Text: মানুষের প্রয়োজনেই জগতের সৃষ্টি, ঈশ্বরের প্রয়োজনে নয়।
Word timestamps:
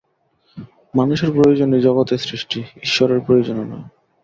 মানুষের 0.93 1.29
প্রয়োজনেই 1.31 1.81
জগতের 1.81 2.19
সৃষ্টি, 2.19 2.59
ঈশ্বরের 2.83 3.19
প্রয়োজনে 3.19 3.63
নয়। 3.65 3.85